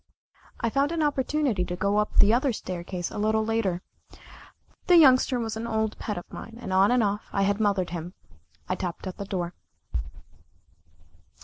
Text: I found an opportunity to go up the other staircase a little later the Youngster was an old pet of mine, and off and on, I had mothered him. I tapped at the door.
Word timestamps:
I 0.59 0.71
found 0.71 0.91
an 0.91 1.03
opportunity 1.03 1.63
to 1.63 1.75
go 1.75 1.97
up 1.97 2.15
the 2.17 2.33
other 2.33 2.51
staircase 2.53 3.11
a 3.11 3.19
little 3.19 3.45
later 3.45 3.83
the 4.87 4.97
Youngster 4.97 5.39
was 5.39 5.55
an 5.55 5.67
old 5.67 5.95
pet 5.99 6.17
of 6.17 6.23
mine, 6.33 6.57
and 6.59 6.73
off 6.73 6.89
and 6.89 7.03
on, 7.03 7.19
I 7.31 7.43
had 7.43 7.59
mothered 7.59 7.91
him. 7.91 8.15
I 8.67 8.73
tapped 8.73 9.05
at 9.05 9.17
the 9.17 9.25
door. 9.25 9.53